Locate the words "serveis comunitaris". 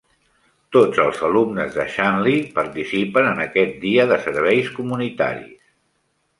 4.27-5.57